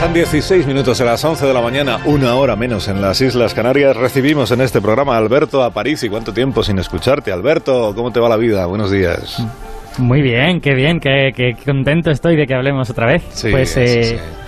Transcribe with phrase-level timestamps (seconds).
[0.00, 3.52] Pasan 16 minutos de las 11 de la mañana, una hora menos en las Islas
[3.52, 3.94] Canarias.
[3.94, 6.02] Recibimos en este programa a Alberto a París.
[6.02, 7.30] ¿Y cuánto tiempo sin escucharte?
[7.30, 8.64] Alberto, ¿cómo te va la vida?
[8.64, 9.44] Buenos días.
[9.98, 13.22] Muy bien, qué bien, qué, qué contento estoy de que hablemos otra vez.
[13.28, 14.39] Sí, pues sí, eh, sí.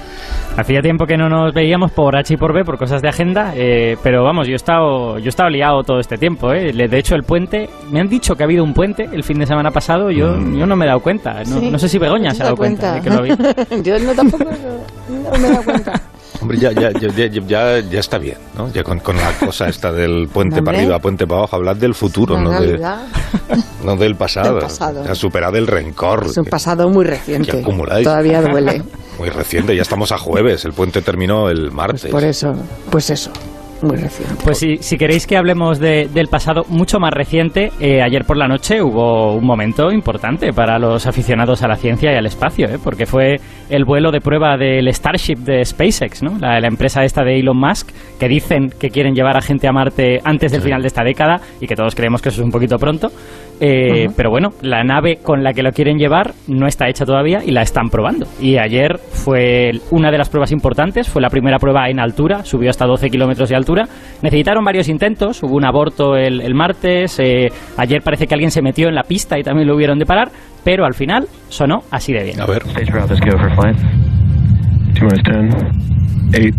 [0.57, 3.53] Hacía tiempo que no nos veíamos por H y por B, por cosas de agenda,
[3.57, 6.53] eh, pero vamos, yo he estado, yo he estado liado todo este tiempo.
[6.53, 6.73] Eh.
[6.73, 9.47] De hecho, el puente, me han dicho que ha habido un puente el fin de
[9.47, 10.57] semana pasado, yo, Mm.
[10.59, 11.43] yo no me he dado cuenta.
[11.45, 11.71] No, Sí.
[11.71, 13.37] no sé si Begoña ¿Te se ha dado cuenta, de que lo había.
[13.83, 16.01] Yo no tampoco no, no me he dado cuenta.
[16.41, 18.69] Hombre, ya, ya, ya, ya, ya- ya está bien, ¿no?
[18.73, 20.65] Ya con, con la cosa esta del puente Hombre.
[20.73, 23.03] para arriba, puente para abajo, hablad del futuro, La no, de, realidad
[23.85, 24.55] no del pasado.
[24.55, 25.05] Del pasado.
[25.05, 26.25] Ya superad el rencor.
[26.27, 27.61] es un que- pasado muy que reciente.
[27.61, 28.05] acumuláis.
[28.05, 28.83] Todavía duele.
[29.19, 32.11] Muy reciente, ya estamos a jueves, el puente terminó el martes.
[32.11, 32.55] Por eso,
[32.91, 33.31] pues eso,
[33.83, 34.37] muy reciente.
[34.43, 38.37] Pues si, si queréis que hablemos de- del pasado mucho más reciente, eh, ayer por
[38.37, 42.67] la noche hubo un momento importante para los aficionados a la ciencia y al espacio,
[42.69, 42.79] ¿eh?
[42.83, 46.39] porque fue el vuelo de prueba del Starship de SpaceX, ¿no?
[46.39, 49.73] la, la empresa esta de Elon Musk, que dicen que quieren llevar a gente a
[49.73, 52.53] Marte antes del final de esta década y que todos creemos que eso es un
[52.53, 53.11] poquito pronto.
[53.65, 57.39] Eh, Pero bueno, la nave con la que lo quieren llevar no está hecha todavía
[57.45, 58.27] y la están probando.
[58.41, 62.71] Y ayer fue una de las pruebas importantes, fue la primera prueba en altura, subió
[62.71, 63.85] hasta 12 kilómetros de altura.
[64.21, 68.63] Necesitaron varios intentos, hubo un aborto el, el martes, eh, ayer parece que alguien se
[68.63, 70.29] metió en la pista y también lo hubieron de parar,
[70.65, 72.41] pero al final sonó así de bien.
[72.41, 73.77] A ver, Stage route is go for flight.
[74.95, 75.23] T minus
[76.33, 76.57] 10, 8,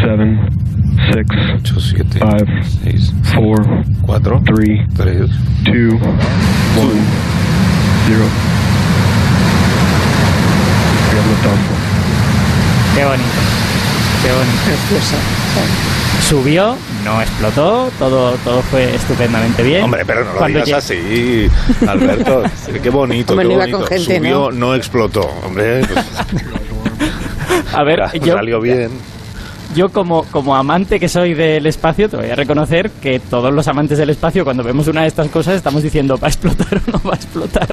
[0.00, 0.59] 7,
[1.08, 1.26] 6,
[1.62, 2.46] 8, 7, 5,
[2.84, 5.16] 6, 4, 4, 3, 3.
[5.64, 6.00] 2, 1,
[8.06, 8.24] 0.
[11.10, 11.60] We have liftoff.
[12.94, 13.40] Qué bonito,
[14.22, 14.58] qué bonito.
[14.66, 15.16] Precioso.
[16.28, 19.82] Subió, no explotó, todo, todo fue estupendamente bien.
[19.84, 21.48] Hombre, pero no lo Cuando digas así,
[21.88, 22.42] Alberto.
[22.82, 23.78] Qué bonito, Hombre, qué no iba bonito.
[23.78, 24.52] con gente, Subió, ¿no?
[24.52, 25.22] no explotó.
[25.44, 26.06] Hombre, pues,
[27.74, 28.90] A ver, yo, salió bien.
[29.74, 33.68] Yo como, como amante que soy del espacio, te voy a reconocer que todos los
[33.68, 36.90] amantes del espacio, cuando vemos una de estas cosas, estamos diciendo, ¿va a explotar o
[36.90, 37.68] no va a explotar?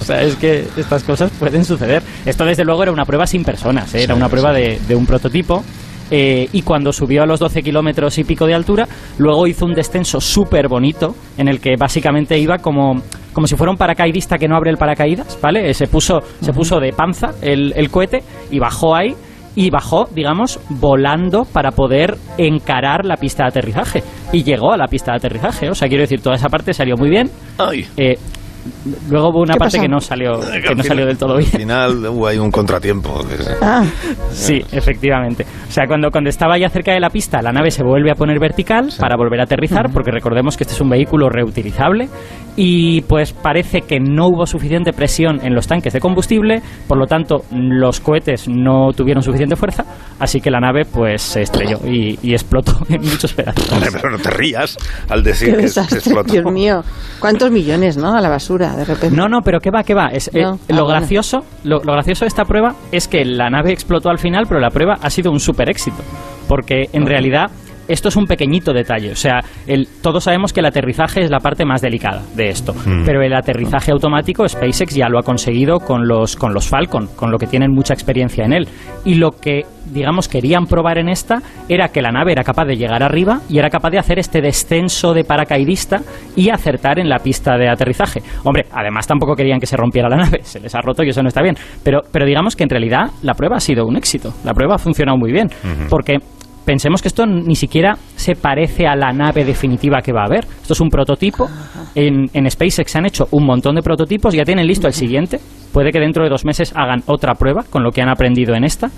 [0.00, 2.02] O sea, es que estas cosas pueden suceder.
[2.24, 4.04] Esto, desde luego, era una prueba sin personas, ¿eh?
[4.04, 5.62] era una prueba de un prototipo.
[6.10, 8.88] eh, y cuando subió a los 12 kilómetros y pico de altura,
[9.18, 13.02] luego hizo un descenso súper bonito, en el que básicamente iba como,
[13.34, 15.68] como si fuera un paracaidista que no abre el paracaídas, ¿vale?
[15.68, 19.14] Eh, Se puso, se puso de panza el, el cohete y bajó ahí
[19.58, 24.04] y bajó, digamos, volando para poder encarar la pista de aterrizaje.
[24.32, 25.68] Y llegó a la pista de aterrizaje.
[25.68, 27.28] O sea, quiero decir, toda esa parte salió muy bien.
[27.58, 27.84] Ay.
[27.96, 28.16] Eh,
[29.10, 29.82] luego hubo una ¿Qué parte pasó?
[29.82, 31.50] que no salió, Que al no final- salió del todo Al bien.
[31.50, 33.20] final hubo ahí un contratiempo.
[33.62, 33.84] Ah,
[34.32, 35.44] Sí, efectivamente.
[35.68, 38.14] O sea, cuando, cuando estaba ya cerca de la pista, la nave se vuelve a
[38.14, 42.08] poner vertical para volver a aterrizar, porque recordemos que este es un vehículo reutilizable.
[42.60, 47.06] Y pues parece que no hubo suficiente presión en los tanques de combustible, por lo
[47.06, 49.84] tanto, los cohetes no tuvieron suficiente fuerza,
[50.18, 53.64] así que la nave pues se estrelló y, y explotó en muchos pedazos.
[53.92, 54.76] Pero no te rías
[55.08, 56.32] al decir qué que, que explotó.
[56.32, 56.82] Dios mío.
[57.20, 58.16] ¿Cuántos millones, no?
[58.16, 59.16] A la basura, de repente.
[59.16, 60.08] No, no, pero qué va, qué va.
[60.08, 60.42] Es, eh.
[60.44, 60.86] Ah, lo, bueno.
[60.86, 64.60] gracioso, lo, lo gracioso de esta prueba es que la nave explotó al final, pero
[64.60, 66.02] la prueba ha sido un super éxito.
[66.48, 67.50] Porque en realidad
[67.88, 69.10] esto es un pequeñito detalle.
[69.10, 72.74] O sea, el, todos sabemos que el aterrizaje es la parte más delicada de esto.
[72.74, 73.04] Mm.
[73.04, 77.30] Pero el aterrizaje automático, SpaceX ya lo ha conseguido con los, con los Falcon, con
[77.30, 78.68] lo que tienen mucha experiencia en él.
[79.04, 79.62] Y lo que,
[79.92, 83.58] digamos, querían probar en esta era que la nave era capaz de llegar arriba y
[83.58, 86.00] era capaz de hacer este descenso de paracaidista
[86.36, 88.20] y acertar en la pista de aterrizaje.
[88.44, 91.22] Hombre, además tampoco querían que se rompiera la nave, se les ha roto y eso
[91.22, 91.56] no está bien.
[91.82, 94.32] Pero, pero digamos que en realidad la prueba ha sido un éxito.
[94.44, 95.48] La prueba ha funcionado muy bien.
[95.88, 96.18] Porque
[96.68, 100.44] pensemos que esto ni siquiera se parece a la nave definitiva que va a haber.
[100.44, 101.48] Esto es un prototipo.
[101.94, 105.40] En, en SpaceX se han hecho un montón de prototipos, ya tienen listo el siguiente.
[105.72, 108.64] Puede que dentro de dos meses hagan otra prueba con lo que han aprendido en
[108.64, 108.90] esta.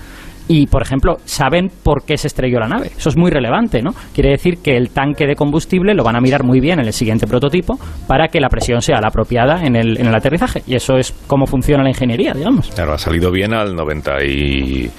[0.48, 2.90] Y, por ejemplo, saben por qué se estrelló la nave.
[2.96, 3.92] Eso es muy relevante, ¿no?
[4.12, 6.92] Quiere decir que el tanque de combustible lo van a mirar muy bien en el
[6.92, 10.64] siguiente prototipo para que la presión sea la apropiada en el, en el aterrizaje.
[10.66, 12.68] Y eso es cómo funciona la ingeniería, digamos.
[12.74, 14.90] Claro, ha salido bien al 95%.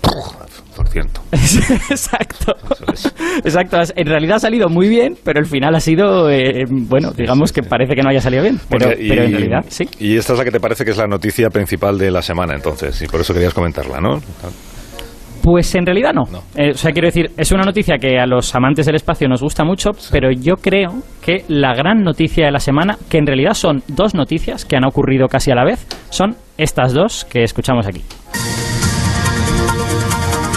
[0.00, 0.47] Por
[1.90, 2.54] Exacto.
[2.92, 3.06] Es.
[3.44, 3.78] Exacto.
[3.96, 7.56] En realidad ha salido muy bien, pero el final ha sido, eh, bueno, digamos sí,
[7.56, 7.68] que sí.
[7.68, 8.58] parece que no haya salido bien.
[8.68, 9.84] Pero, Porque- y- pero en realidad, sí.
[9.98, 12.54] Y esta es la que te parece que es la noticia principal de la semana,
[12.54, 14.20] entonces, y por eso querías comentarla, ¿no?
[15.42, 16.24] Pues en realidad no.
[16.30, 16.42] No.
[16.56, 19.40] Eh, o sea, quiero decir, es una noticia que a los amantes del espacio nos
[19.40, 20.90] gusta mucho, pero yo creo
[21.22, 24.84] que la gran noticia de la semana, que en realidad son dos noticias que han
[24.84, 28.02] ocurrido casi a la vez, son estas dos que escuchamos aquí.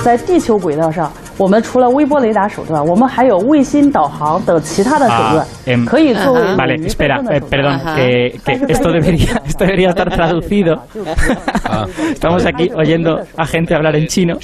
[0.04, 6.52] 在地球轨道上， 我们除了微波雷达手段，我们还有卫星导航等其他的手段 Ah, em, 可以作为 Ajá.
[6.52, 7.96] 我 Vale, 们备 espera, 份的 eh, 手段 perdón, Ajá.
[7.96, 10.76] que, que esto debería, esto debería estar traducido.
[12.12, 14.38] Estamos aquí oyendo a gente hablar en chino.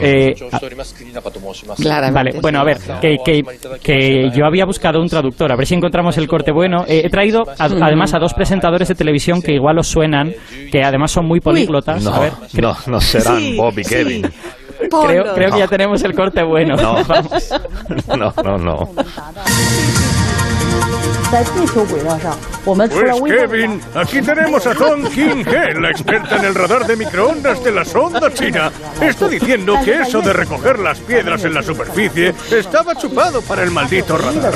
[0.00, 0.60] Eh, ah,
[1.80, 2.12] Claramente.
[2.12, 3.42] Vale, bueno, a ver, que, que,
[3.82, 6.84] que yo había buscado un traductor, a ver si encontramos el corte bueno.
[6.86, 10.34] Eh, he traído a- además a dos presentadores de televisión que igual os suenan,
[10.70, 12.04] que además son muy políglotas.
[12.04, 13.94] No, A ver, no, no serán Sí, Bob y sí.
[13.94, 14.26] Kevin.
[14.91, 16.75] creo, creo que ya tenemos el corte bueno.
[16.75, 17.03] No.
[17.07, 17.49] Vamos.
[18.17, 18.89] No, no, no.
[21.30, 26.86] 在地球轨道上，我们除了 Pues 微波雷达 Kevin, aquí tenemos a Zhong King He, la experta en el radar
[26.86, 28.70] de microondas de la sonda china.
[29.00, 33.70] Está diciendo que eso de recoger las piedras en la superficie estaba chupado para el
[33.70, 34.52] maldito radar.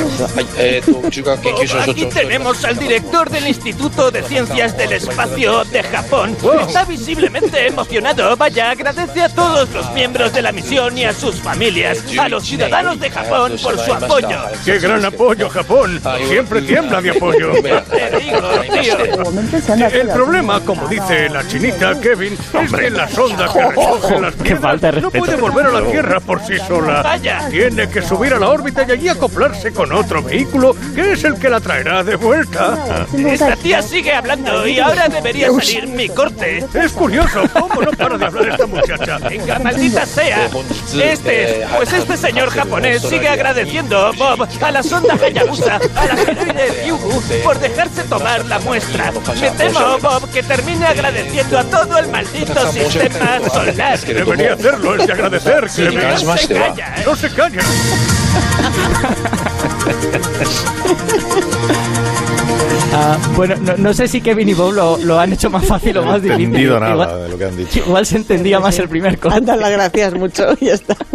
[1.82, 6.37] Aquí tenemos al director del Instituto de Ciencias del Espacio de Japón.
[6.61, 8.37] Está visiblemente emocionado.
[8.37, 12.44] Vaya, agradece a todos los miembros de la misión y a sus familias, a los
[12.44, 14.38] ciudadanos de Japón por su apoyo.
[14.65, 16.00] ¡Qué gran apoyo, Japón!
[16.29, 17.52] Siempre tiembla de apoyo.
[19.92, 25.02] El problema, como dice la chinita Kevin, es que la sonda que recoge las piedras
[25.02, 27.20] no puede volver a la Tierra por sí sola.
[27.50, 31.36] Tiene que subir a la órbita y allí acoplarse con otro vehículo, que es el
[31.36, 32.78] que la traerá de vuelta.
[32.90, 33.06] Ah.
[33.18, 36.66] Esta tía sigue hablando y ahora debería salir mi corte.
[36.74, 39.18] Es curioso, ¿cómo no para de hablar esta muchacha?
[39.30, 40.50] Venga, maldita sea.
[40.94, 46.16] Este, pues este señor japonés sigue agradeciendo, Bob, a la sonda Hayabusa, a la
[46.56, 49.12] asteroide Ryugu, por dejarse tomar la muestra.
[49.42, 54.00] Me temo, Bob, que termine agradeciendo a todo el maldito sistema solar.
[54.00, 56.00] Debería hacerlo, es de agradecer, Kevin.
[56.25, 57.04] No se calla, ¿eh?
[57.06, 57.62] No se calla.
[62.98, 65.98] Ah, bueno, no, no sé si Kevin y Bob lo, lo han hecho más fácil
[65.98, 66.46] o No he más difícil.
[66.46, 67.80] entendido nada Igual- de lo que han dicho.
[67.80, 69.38] Igual se entendía más el primer corte.
[69.38, 70.96] Anda las gracias mucho y ya está.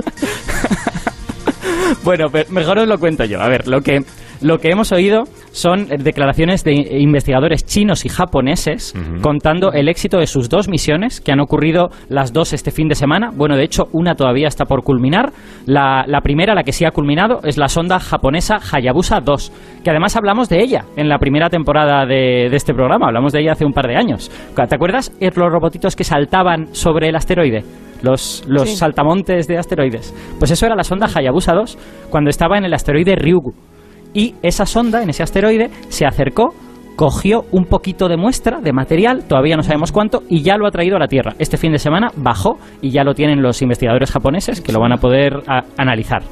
[2.02, 3.40] Bueno, pero mejor os lo cuento yo.
[3.42, 4.02] A ver, lo que,
[4.42, 10.26] lo que hemos oído son declaraciones de investigadores chinos y japoneses contando el éxito de
[10.26, 13.30] sus dos misiones, que han ocurrido las dos este fin de semana.
[13.34, 15.32] Bueno, de hecho, una todavía está por culminar.
[15.66, 19.52] La, la primera, la que sí ha culminado, es la sonda japonesa Hayabusa 2,
[19.84, 23.06] que además hablamos de ella en la primera temporada de, de este programa.
[23.06, 24.30] Hablamos de ella hace un par de años.
[24.54, 27.64] ¿Te acuerdas los robotitos que saltaban sobre el asteroide?
[28.02, 28.76] Los, los Sí.
[28.76, 30.14] saltamontes de asteroides.
[30.38, 31.78] Pues eso era la sonda Hayabusa 2
[32.08, 33.52] cuando estaba en el asteroide Ryugu.
[34.14, 36.54] Y esa sonda, en ese asteroide, se acercó,
[36.96, 40.70] cogió un poquito de muestra de material, todavía no sabemos cuánto, y ya lo ha
[40.70, 41.34] traído a la Tierra.
[41.38, 44.92] Este fin de semana bajó y ya lo tienen los investigadores japoneses que lo van
[44.92, 45.42] a poder
[45.78, 46.22] analizar.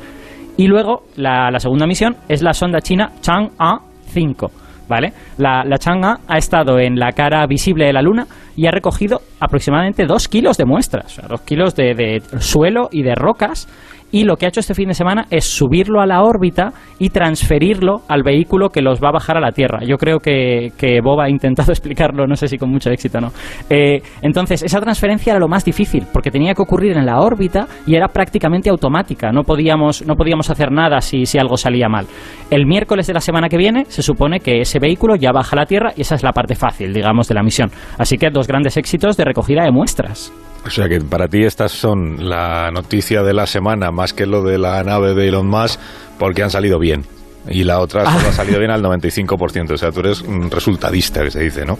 [0.58, 3.78] Y luego, la, segunda misión es la sonda china Chang'e
[4.08, 4.50] 5.
[4.88, 5.12] ¿Vale?
[5.36, 8.26] La, la Chang'e ha estado en la cara visible de la Luna
[8.56, 12.88] y ha recogido aproximadamente dos kilos de muestras, o sea, dos kilos de, de suelo
[12.90, 13.69] y de rocas.
[14.10, 17.10] Y lo que ha hecho este fin de semana es subirlo a la órbita y
[17.10, 19.81] transferirlo al vehículo que los va a bajar a la Tierra.
[19.84, 23.20] Yo creo que, que Bob ha intentado explicarlo, no sé si con mucho éxito o
[23.20, 23.32] no.
[23.69, 27.66] Eh, entonces, esa transferencia era lo más difícil, porque tenía que ocurrir en la órbita
[27.87, 29.31] y era prácticamente automática.
[29.31, 32.06] No podíamos, no podíamos hacer nada si, si algo salía mal.
[32.50, 35.60] El miércoles de la semana que viene se supone que ese vehículo ya baja a
[35.60, 37.70] la Tierra y esa es la parte fácil, digamos, de la misión.
[37.99, 40.32] Así que dos grandes éxitos de recogida de muestras.
[40.66, 44.43] O sea que para ti estas son la noticia de la semana más que lo
[44.43, 45.81] de la nave de Elon Musk
[46.19, 47.05] porque han salido bien.
[47.50, 49.72] Y la otra solo ha salido bien al 95%.
[49.72, 51.78] O sea, tú eres un resultadista, que se dice, ¿no?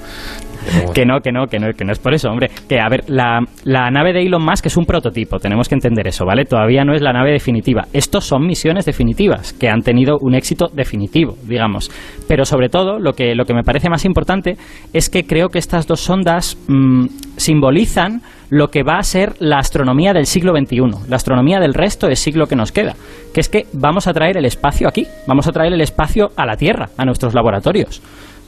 [0.95, 2.51] Que no, que no, que no, que no es por eso, hombre.
[2.69, 6.07] Que, a ver, la, la nave de Elon Musk es un prototipo, tenemos que entender
[6.07, 6.45] eso, ¿vale?
[6.45, 7.87] Todavía no es la nave definitiva.
[7.93, 11.91] Estos son misiones definitivas, que han tenido un éxito definitivo, digamos.
[12.27, 14.57] Pero sobre todo, lo que, lo que me parece más importante
[14.93, 17.07] es que creo que estas dos sondas mm,
[17.37, 22.07] simbolizan lo que va a ser la astronomía del siglo XXI, la astronomía del resto
[22.07, 22.95] del siglo que nos queda,
[23.35, 26.47] que es que vamos a traer el espacio aquí, vamos a traer el espacio a
[26.47, 28.03] la Tierra, a nuestros laboratorios.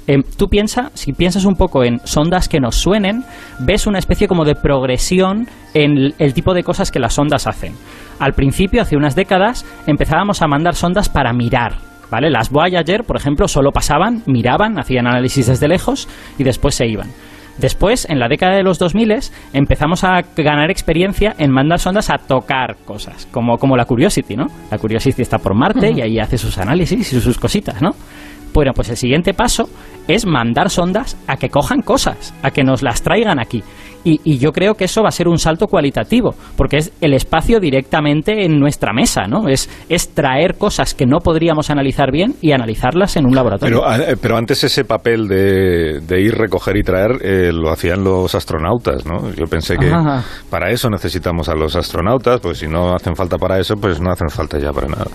[0.07, 3.23] Eh, tú piensas, si piensas un poco en sondas que nos suenen,
[3.61, 7.47] ves una especie como de progresión en el, el tipo de cosas que las sondas
[7.47, 7.75] hacen.
[8.19, 11.91] Al principio, hace unas décadas, empezábamos a mandar sondas para mirar.
[12.11, 12.29] ¿Vale?
[12.29, 17.09] Las Voyager, por ejemplo, solo pasaban, miraban, hacían análisis desde lejos y después se iban.
[17.59, 19.15] Después, en la década de los 2000,
[19.53, 24.47] empezamos a ganar experiencia en mandar sondas a tocar cosas, como, como la Curiosity, ¿no?
[24.71, 27.91] La Curiosity está por Marte y ahí hace sus análisis y sus cositas, ¿no?
[28.53, 29.69] Bueno, pues el siguiente paso
[30.09, 33.63] es mandar sondas a que cojan cosas, a que nos las traigan aquí.
[34.05, 37.15] Y, y yo creo que eso va a ser un salto cualitativo, porque es el
[37.15, 39.49] espacio directamente en nuestra mesa, ¿no?
[39.49, 43.83] Es, es traer cosas que no podríamos analizar bien y analizarlas en un laboratorio.
[43.87, 48.35] Pero, pero antes ese papel de, de ir, recoger y traer eh, lo hacían los
[48.35, 49.31] astronautas, ¿no?
[49.35, 50.25] Yo pensé que Ajá.
[50.49, 54.11] para eso necesitamos a los astronautas, pues si no hacen falta para eso, pues no
[54.11, 55.07] hacen falta ya para nada.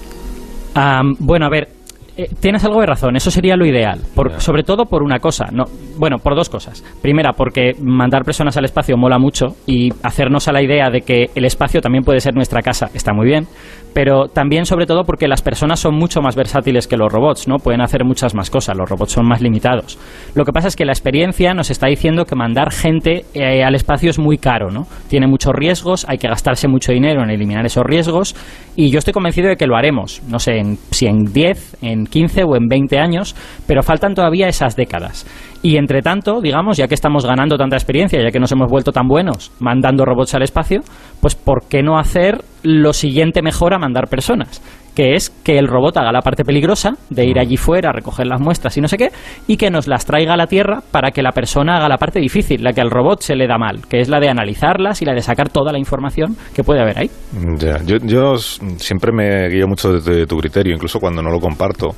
[1.19, 1.69] Bueno, a ver,
[2.17, 5.45] eh, tienes algo de razón, eso sería lo ideal, por- sobre todo por una cosa,
[5.51, 5.65] no,
[5.97, 6.83] bueno, por dos cosas.
[7.01, 11.25] Primera, porque mandar personas al espacio mola mucho y hacernos a la idea de que
[11.35, 13.47] el espacio también puede ser nuestra casa está muy bien,
[13.95, 17.59] pero también sobre todo porque las personas son mucho más versátiles que los robots, ¿no?
[17.59, 19.97] Pueden hacer muchas más cosas, los robots son más limitados.
[20.33, 23.73] Lo que pasa es que la experiencia nos está diciendo que mandar gente eh, al
[23.73, 24.85] espacio es muy caro, ¿no?
[25.07, 28.35] Tiene muchos riesgos, hay que gastarse mucho dinero en eliminar esos riesgos
[28.75, 32.05] y yo estoy convencido de que lo haremos, no sé, en, si en 10, en
[32.05, 33.33] 15 o en 20 años,
[33.65, 35.25] pero faltan todavía esas décadas.
[35.65, 38.91] Y entre tanto, digamos, ya que estamos ganando tanta experiencia, ya que nos hemos vuelto
[38.91, 40.81] tan buenos mandando robots al espacio,
[41.19, 44.61] pues ¿por qué no hacer lo siguiente mejor a mandar personas?
[44.95, 48.39] Que es que el robot haga la parte peligrosa de ir allí fuera, recoger las
[48.39, 49.09] muestras y no sé qué,
[49.47, 52.19] y que nos las traiga a la Tierra para que la persona haga la parte
[52.19, 55.05] difícil, la que al robot se le da mal, que es la de analizarlas y
[55.05, 57.09] la de sacar toda la información que puede haber ahí.
[57.57, 61.95] Ya, yo, siempre me guío mucho de tu criterio, incluso cuando no lo comparto.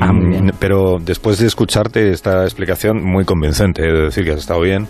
[0.00, 0.12] Ah.
[0.12, 4.86] Mm, Pero después de escucharte esta explicación muy convincente, de decir que has estado bien,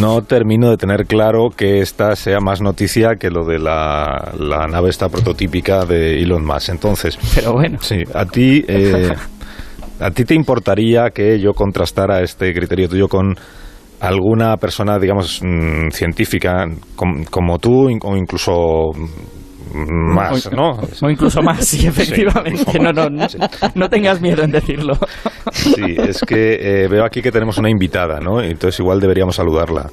[0.00, 4.66] no termino de tener claro que esta sea más noticia que lo de la, la
[4.66, 6.70] nave esta prototípica de Elon Musk.
[6.70, 7.78] Entonces, Pero bueno.
[7.80, 9.12] sí, a ti, eh,
[10.00, 13.34] ¿a ti te importaría que yo contrastara este criterio tuyo con
[14.00, 16.64] alguna persona, digamos, mm, científica
[16.94, 20.70] com- como tú o incluso mm, más, o, ¿no?
[21.02, 22.78] o incluso más, sí, efectivamente.
[22.80, 23.38] no, más, no, no, sí.
[23.74, 24.94] no tengas miedo en decirlo.
[25.52, 28.40] Sí, es que eh, veo aquí que tenemos una invitada, ¿no?
[28.40, 29.90] Entonces igual deberíamos saludarla.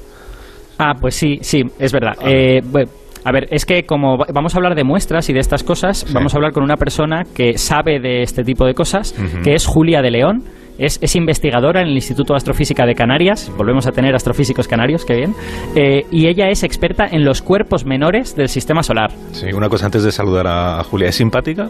[0.78, 2.12] Ah, pues sí, sí, es verdad.
[2.24, 2.90] Eh, bueno,
[3.26, 5.98] a ver, es que como va- vamos a hablar de muestras y de estas cosas,
[6.06, 6.14] Sí.
[6.14, 9.66] vamos a hablar con una persona que sabe de este tipo de cosas, que es
[9.66, 10.42] Julia de León.
[10.78, 13.50] Es, es investigadora en el Instituto de Astrofísica de Canarias.
[13.56, 15.34] Volvemos a tener astrofísicos canarios, qué bien.
[15.74, 19.10] Eh, y ella es experta en los cuerpos menores del sistema solar.
[19.32, 21.08] Sí, una cosa antes de saludar a Julia.
[21.08, 21.68] ¿Es simpática?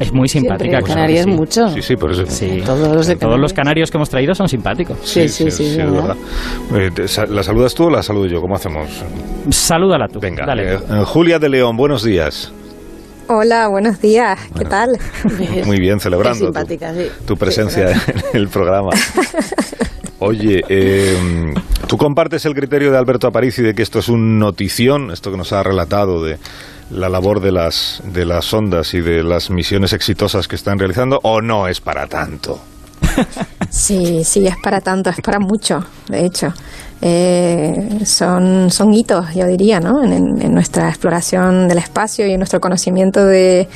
[0.00, 0.70] Es muy simpática.
[0.78, 1.30] Siempre, Canarias sí.
[1.30, 1.68] mucho.
[1.68, 2.24] Sí, sí, por eso.
[2.26, 2.62] Sí.
[2.64, 3.52] Todos los de Todos los Canarias.
[3.52, 4.98] canarios que hemos traído son simpáticos.
[5.04, 6.16] Sí, sí, sí, es ¿verdad?
[6.72, 6.98] verdad.
[6.98, 8.40] Eh, ¿La saludas tú o la saludo yo?
[8.40, 8.88] ¿Cómo hacemos?
[9.50, 10.18] Salúdala tú.
[10.18, 10.74] Venga, Dale.
[10.74, 12.52] eh, eh, Julia de León, buenos días.
[13.28, 14.40] Hola, buenos días.
[14.58, 14.98] ¿Qué tal?
[15.66, 17.06] Muy bien, Qué celebrando tu, simpática, sí.
[17.26, 18.24] tu Sí, presencia gracias.
[18.34, 18.90] en el programa.
[20.18, 21.52] Oye, eh,
[21.86, 25.36] ¿tú compartes el criterio de Alberto Aparici de que esto es un notición, esto que
[25.38, 26.36] nos ha relatado de
[26.90, 31.20] la labor de las, de las sondas y de las misiones exitosas que están realizando,
[31.22, 32.60] o no es para tanto?
[33.70, 36.52] Sí, sí, es para tanto, es para mucho, de hecho.
[37.02, 40.04] Eh, son, son hitos, yo diría, ¿no?
[40.04, 43.68] En, en- en nuestra exploración del espacio y en nuestro conocimiento de,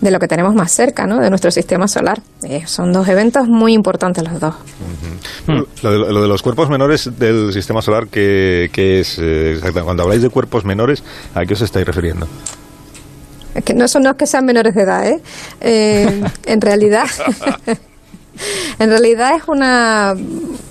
[0.00, 1.20] de lo que tenemos más cerca, ¿no?
[1.20, 2.20] De nuestro sistema solar.
[2.42, 4.54] Eh, son dos eventos muy importantes los dos.
[5.46, 5.60] Hmm.
[5.82, 9.82] Lo, de, lo de los cuerpos menores del sistema solar, ¿qué, qué es eh, exactamente?
[9.84, 11.02] Cuando habláis de cuerpos menores,
[11.34, 12.26] ¿a qué os estáis refiriendo?
[13.54, 15.20] Es que no son no es que sean menores de edad, ¿eh?
[15.60, 17.06] Eh, en realidad,
[18.78, 20.14] en realidad es una,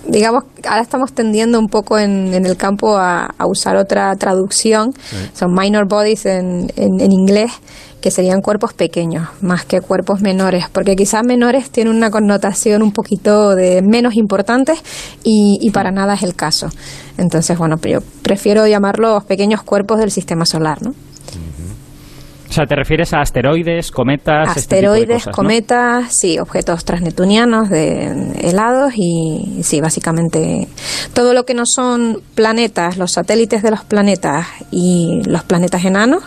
[0.08, 4.94] digamos, ahora estamos tendiendo un poco en, en el campo a, a usar otra traducción,
[5.34, 7.52] son minor bodies en, en, en inglés,
[8.02, 12.94] que serían cuerpos pequeños, más que cuerpos menores, porque quizás menores tienen una connotación un
[12.94, 14.80] poquito de menos importantes
[15.24, 16.70] y, y para nada es el caso.
[17.18, 20.94] Entonces, bueno, yo prefiero llamarlos pequeños cuerpos del sistema solar, ¿no?
[22.50, 24.58] O sea, ¿te refieres a asteroides, cometas?
[24.58, 28.08] este tipo de Asteroides, cometas, sí, objetos transneptunianos de
[28.42, 30.68] helados y sí, básicamente
[31.14, 36.24] todo lo que no son planetas, los satélites de los planetas y los planetas enanos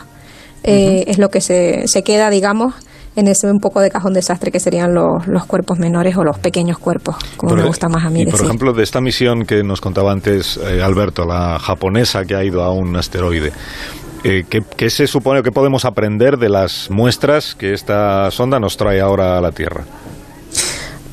[0.63, 2.75] eh, es lo que se, se queda, digamos,
[3.17, 6.39] en ese un poco de cajón desastre que serían los, los cuerpos menores o los
[6.39, 9.45] pequeños cuerpos, como Por- me gusta más a mí y por ejemplo, de esta misión
[9.45, 13.53] que nos contaba antes eh, Alberto, la japonesa que ha ido a un asteroide,
[14.25, 18.61] eh, ¿qué, qué se supone o qué podemos aprender de las muestras que esta sonda
[18.61, 19.85] nos trae ahora a la Tierra?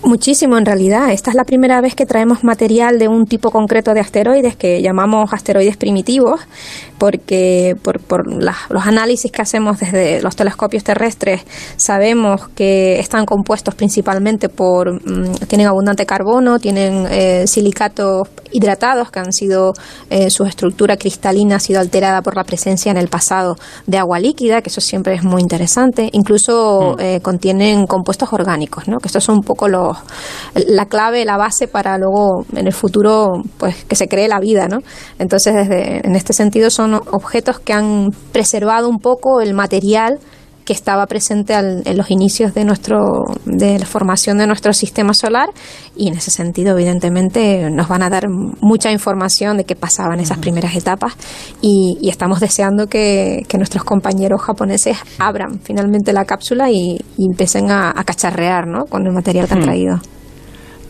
[0.01, 1.11] Muchísimo en realidad.
[1.11, 4.81] Esta es la primera vez que traemos material de un tipo concreto de asteroides que
[4.81, 6.39] llamamos asteroides primitivos,
[6.97, 11.41] porque por, por la- los análisis que hacemos desde los telescopios terrestres
[11.75, 19.19] sabemos que están compuestos principalmente por, mm, tienen abundante carbono, tienen eh, silicatos hidratados que
[19.19, 19.73] han sido,
[20.09, 24.17] eh, su estructura cristalina ha sido alterada por la presencia en el pasado de agua
[24.19, 26.09] líquida, que eso siempre es muy interesante.
[26.13, 28.97] Incluso eh, contienen compuestos orgánicos, ¿no?
[28.99, 29.88] que estos son un poco los
[30.53, 34.67] la clave, la base para luego en el futuro pues que se cree la vida,
[34.67, 34.79] ¿no?
[35.19, 40.19] Entonces desde en este sentido son objetos que han preservado un poco el material
[40.69, 45.49] que estaba presente en los inicios de nuestro de la formación de nuestro sistema solar
[45.95, 50.19] y en ese sentido evidentemente nos van a dar mucha información de qué pasaba en
[50.19, 51.13] esas primeras etapas
[51.59, 58.67] y, estamos deseando que, nuestros compañeros japoneses abran finalmente la cápsula y, empiecen a, cacharrear
[58.67, 58.85] ¿no?
[58.85, 59.99] con el material que han traído.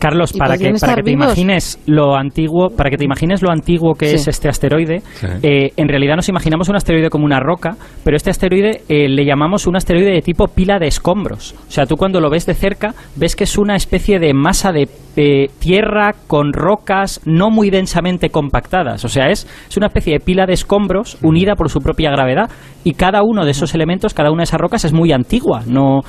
[0.00, 3.94] Carlos, para que, para que te imagines lo antiguo, para que te imagines lo antiguo
[3.94, 5.02] que es este asteroide,
[5.42, 9.24] eh, en realidad nos imaginamos un asteroide como una roca, pero este asteroide eh, le
[9.24, 11.54] llamamos un asteroide de tipo pila de escombros.
[11.68, 14.72] O sea, tú cuando lo ves de cerca, ves que es una especie de masa
[14.72, 19.04] de eh, tierra con rocas no muy densamente compactadas.
[19.04, 22.50] O sea, es, es una especie de pila de escombros unida por su propia gravedad.
[22.82, 25.62] Y cada uno de esos elementos, cada una de esas rocas es muy antigua.
[25.66, 26.00] No,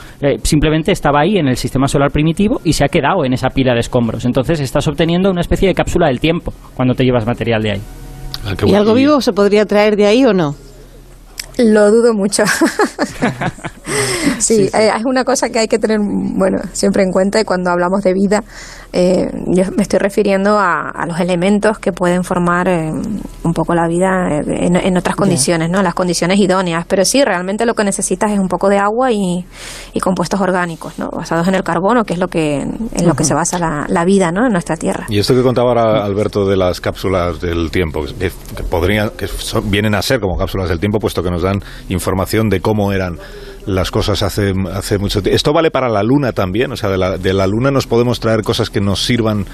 [0.43, 3.73] simplemente estaba ahí en el sistema solar primitivo y se ha quedado en esa pila
[3.73, 4.25] de escombros.
[4.25, 7.81] Entonces estás obteniendo una especie de cápsula del tiempo cuando te llevas material de ahí.
[8.45, 10.55] Ah, ¿Y algo vivo se podría traer de ahí o no?
[11.57, 12.43] Lo dudo mucho.
[14.39, 17.69] sí, eh, es una cosa que hay que tener, bueno, siempre en cuenta y cuando
[17.69, 18.43] hablamos de vida,
[18.93, 22.91] eh, yo me estoy refiriendo a, los elementos que pueden formar eh,
[23.43, 25.81] un poco la vida en, otras condiciones, ¿no?
[25.81, 26.85] Las condiciones idóneas.
[26.87, 29.45] Pero sí, realmente lo que necesitas es un poco de agua y,
[30.01, 31.09] compuestos orgánicos, ¿no?
[31.09, 34.31] Basados en el carbono, que es lo que en lo que se basa la, vida,
[34.31, 34.47] ¿no?
[34.47, 35.05] En nuestra Tierra.
[35.09, 38.31] Y esto que contaba ahora Alberto de las cápsulas del tiempo, que,
[38.63, 39.27] podrían, que
[39.65, 43.17] vienen a ser como cápsulas del tiempo, puesto que nos dan información de cómo eran
[43.65, 45.35] las cosas hace, hace mucho tiempo.
[45.35, 46.71] ¿Esto vale para la Luna también?
[46.71, 49.45] O sea, de la, de la Luna nos podemos traer cosas que nos sirvan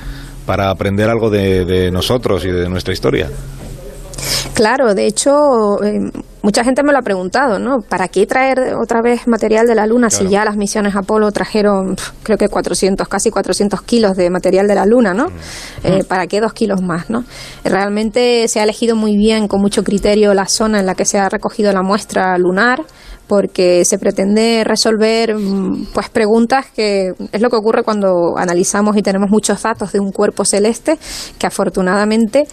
[0.48, 3.30] para aprender algo de, nosotros y de nuestra historia.
[4.58, 6.10] Claro, de hecho, eh,
[6.42, 7.82] mucha gente me lo ha preguntado, ¿no?
[7.88, 11.96] ¿Para qué traer otra vez material de la Luna si ya las misiones Apolo trajeron,
[12.24, 15.28] creo que 400, casi 400 kilos de material de la Luna, ¿no?
[15.28, 15.32] Mm.
[15.84, 17.24] Eh, ¿Para qué dos kilos más, no?
[17.64, 21.20] Realmente se ha elegido muy bien, con mucho criterio, la zona en la que se
[21.20, 22.84] ha recogido la muestra lunar
[23.28, 29.02] porque se pretende resolver mm, pues preguntas que es lo que ocurre cuando analizamos y
[29.02, 30.98] tenemos muchos datos de un cuerpo celeste
[31.38, 32.48] que afortunadamente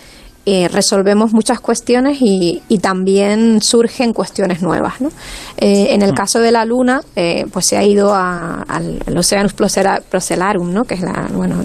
[0.46, 5.00] eh, resolvemos muchas cuestiones y, y, también surgen cuestiones nuevas.
[5.00, 5.08] ¿no?
[5.56, 6.14] Eh, en el mm.
[6.14, 10.84] caso de la Luna, eh, pues se ha ido al, Oceanus Procelarum, ¿no?
[10.84, 11.62] que es la, bueno,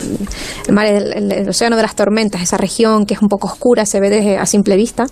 [0.65, 3.99] el, mar, el, océano de las tormentas, esa región que es un poco oscura, se
[3.99, 5.07] ve desde, a simple vista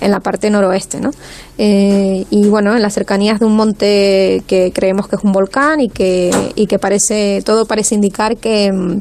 [0.00, 0.98] en la parte noroeste.
[1.00, 1.10] ¿no?
[1.58, 5.88] y bueno, en las cercanías de un monte que creemos que es un volcán y
[5.88, 8.98] que, y que parece, todo parece indicar que,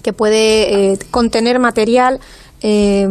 [0.00, 2.18] que puede contener material
[2.62, 3.08] eh,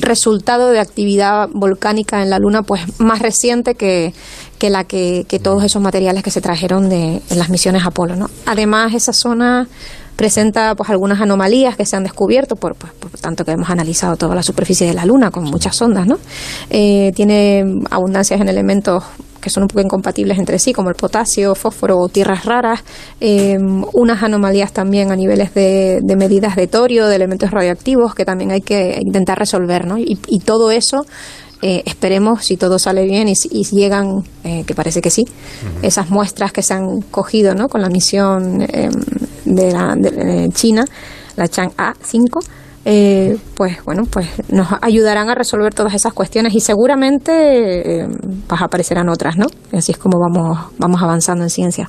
[0.00, 4.12] resultado de actividad volcánica en la Luna pues más reciente que,
[4.60, 8.16] la que, todos esos materiales que se trajeron de en las misiones Apolo.
[8.16, 8.28] ¿no?
[8.46, 9.68] Además, esa zona
[10.16, 14.16] presenta pues algunas anomalías que se han descubierto por, pues, por tanto que hemos analizado
[14.16, 16.18] toda la superficie de la Luna con muchas sondas, ¿no?
[16.68, 19.02] Eh, tiene abundancias en elementos
[19.40, 22.82] que son un poco incompatibles entre sí, como el potasio, fósforo o tierras raras,
[23.20, 28.50] em, unas anomalías también a niveles de, medidas de torio, de elementos radioactivos que también
[28.50, 29.96] hay que intentar resolver, ¿no?
[29.98, 31.04] Y, todo eso
[31.62, 35.24] eh, esperemos si todo sale bien y, y llegan, eh, que parece que sí,
[35.82, 37.68] esas muestras que se han cogido ¿no?
[37.68, 38.90] con la misión em,
[39.44, 40.84] de, la, de China,
[41.36, 42.40] la Chang'e 5,
[42.84, 48.08] eh, pues bueno, pues nos ayudarán a resolver todas esas cuestiones y seguramente eh,
[48.46, 49.46] pues aparecerán otras, ¿no?
[49.72, 51.86] Así es como vamos, vamos avanzando en ciencia.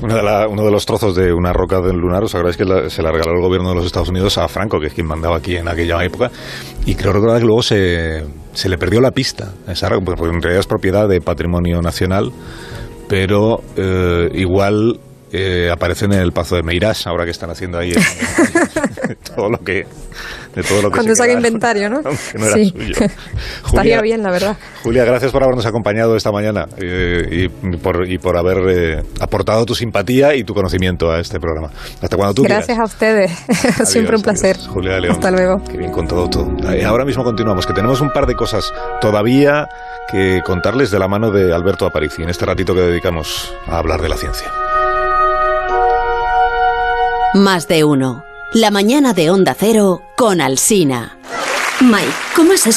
[0.00, 3.32] uno de los trozos de una roca del lunar, os acordáis que se la regaló
[3.32, 6.02] el gobierno de los Estados Unidos a Franco, que es quien mandaba aquí en aquella
[6.02, 6.30] época,
[6.86, 8.24] y creo que luego se,
[8.54, 12.32] se le perdió la pista, esa porque en realidad es propiedad de patrimonio nacional,
[13.06, 14.98] pero eh, igual
[15.36, 17.92] eh, aparecen en el Pazo de Meirás, ahora que están haciendo ahí
[19.36, 19.86] todo lo que
[20.54, 22.00] de todo lo que cuando se haga inventario, ¿no?
[22.34, 22.70] no era sí.
[22.70, 22.94] suyo.
[23.66, 24.56] Estaría bien, la verdad.
[24.82, 29.66] Julia, gracias por habernos acompañado esta mañana eh, y, por, y por haber eh, aportado
[29.66, 31.70] tu simpatía y tu conocimiento a este programa.
[32.00, 33.30] Hasta cuando tú Gracias a ustedes,
[33.84, 34.56] siempre un placer.
[34.56, 35.16] Julia León.
[35.16, 35.62] Hasta luego.
[35.70, 36.50] Qué bien contado todo.
[36.86, 39.68] Ahora mismo continuamos, que tenemos un par de cosas todavía
[40.10, 44.00] que contarles de la mano de Alberto Aparici en este ratito que dedicamos a hablar
[44.00, 44.50] de la ciencia.
[47.36, 48.24] Más de uno.
[48.54, 51.18] La mañana de Onda Cero con Alsina.
[51.82, 52.70] Mike, ¿cómo es eso